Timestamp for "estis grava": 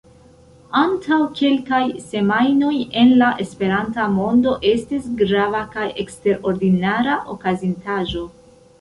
4.73-5.65